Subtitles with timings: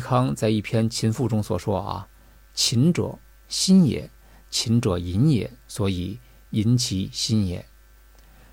[0.00, 2.08] 康在一篇《琴赋》中所说啊
[2.54, 3.18] ：“琴者
[3.48, 4.10] 心也，
[4.50, 6.18] 琴者淫也，所以
[6.50, 7.64] 淫其心也。”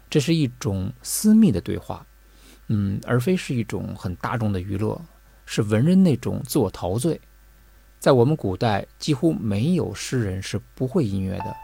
[0.10, 2.06] 这是一种私密的对话，
[2.68, 5.00] 嗯，而非是一种很大众的娱乐，
[5.46, 7.20] 是文人那种自我陶醉。
[8.00, 11.56] 在我们古代，几乎没有诗人是不会音乐的，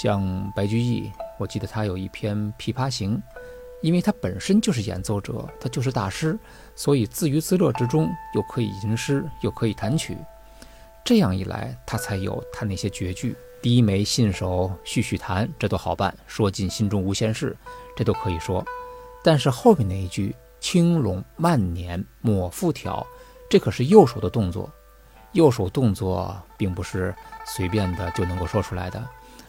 [0.00, 3.16] 像白居易，我记得他有一篇《琵琶行》，
[3.82, 6.38] 因为他本身就是演奏者，他就是大师，
[6.74, 10.16] 所以自娱自乐之中又可以吟诗，又可以弹曲，
[11.04, 13.36] 这样一来，他才有他那些绝句。
[13.60, 17.56] 低眉信手续续弹，这都好办；说尽心中无限事，
[17.96, 18.64] 这都可以说。
[19.22, 23.06] 但是后面那一句“轻拢慢捻抹复挑”，
[23.48, 24.68] 这可是右手的动作。
[25.30, 27.14] 右手动作并不是
[27.46, 29.00] 随便的就能够说出来的，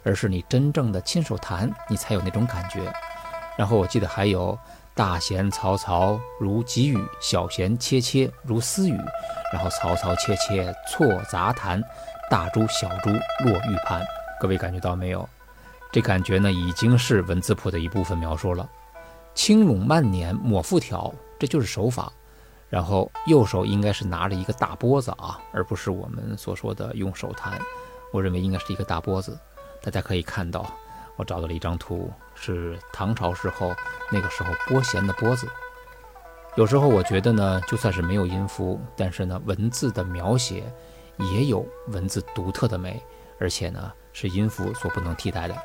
[0.04, 2.94] 而是你真正的亲手弹，你才有那种感觉。
[3.58, 4.58] 然后我记得还有
[4.96, 8.98] “大弦嘈嘈如急雨，小弦切切如私语”，
[9.54, 11.82] 然后嘈嘈切切错杂弹。
[12.30, 13.10] 大珠小珠
[13.46, 14.04] 落玉盘，
[14.40, 15.28] 各位感觉到没有？
[15.92, 18.68] 这感觉呢，已经是文字谱的一部分描述了。
[19.36, 22.12] 轻拢慢捻抹复挑，这就是手法。
[22.70, 27.60] 然后右手应该是拿着一个大拨子啊，而不是我们所说的用手弹。
[28.12, 29.38] 我认为应该是一个大拨子。
[29.80, 30.66] 大家可以看到，
[31.16, 33.74] 我找到了一张图，是唐朝时候
[34.12, 35.48] 那个时候拨弦的拨子。
[36.56, 40.64] 有时候我觉得呢，就算是没有音符，但是呢，文字的描写。
[41.32, 43.00] 也有文字独特的美，
[43.40, 45.56] 而且呢是音符所不能替代的。